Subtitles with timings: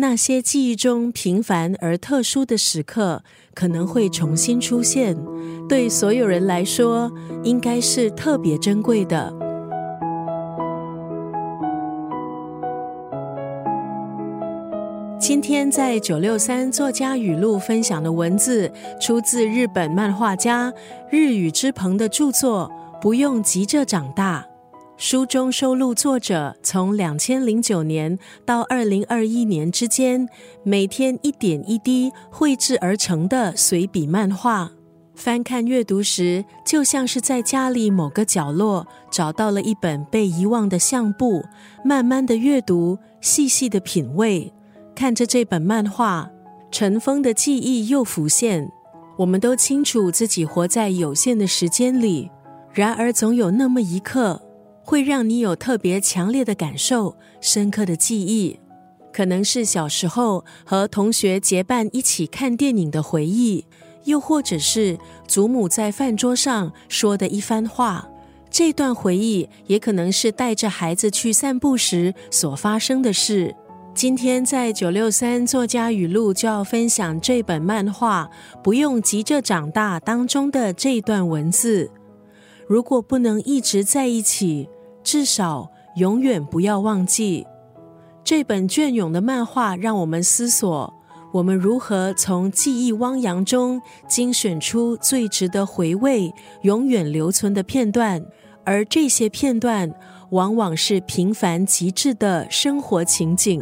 [0.00, 5.14] 那些记忆中平凡而特殊的时刻可能会重新出现，
[5.68, 7.12] 对所有人来说，
[7.44, 9.30] 应该是特别珍贵的。
[15.20, 20.72] 今天在九六三作家语录分享的文字，出自日本漫画家
[21.10, 22.72] 日语之鹏的著作
[23.02, 24.46] 《不用急着长大》。
[25.00, 30.28] 书中收录作者从两千零九年到二零二一年之间，
[30.62, 34.70] 每天一点一滴绘制而成的随笔漫画。
[35.14, 41.42] 翻看阅读时，就像是在家里某个角落找到了一本被遗忘的相簿，
[41.82, 44.52] 慢慢的阅读，细细的品味。
[44.94, 46.30] 看着这本漫画，
[46.70, 48.70] 尘封的记忆又浮现。
[49.16, 52.30] 我们都清楚自己活在有限的时间里，
[52.74, 54.42] 然而总有那么一刻。
[54.82, 58.58] 会让你有特别强烈的感受、深刻的记忆，
[59.12, 63.64] 可能是小时候和同学结伴一起看电影的回忆，
[64.04, 68.08] 又或者是祖母在饭桌上说的一番话。
[68.50, 73.54] 这段回忆也可能是带着孩子去散步时所发生的事。
[73.94, 78.28] 今天在九六三作家语录就要分享这本漫画
[78.62, 81.90] 《不用急着长大》当中的这段文字。
[82.70, 84.70] 如果不能一直在一起。
[85.02, 87.44] 至少永远不要忘记
[88.22, 90.92] 这本隽永的漫画，让我们思索：
[91.32, 96.32] 我们如何从记忆汪洋中精选出最值得回味、
[96.62, 98.24] 永远留存的片段。
[98.62, 99.90] 而这些片段，
[100.30, 103.60] 往往是平凡极致的生活情景。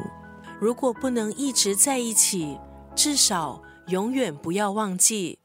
[0.60, 2.58] 如果不能一直在一起，
[2.96, 5.38] 至少永远不要忘记。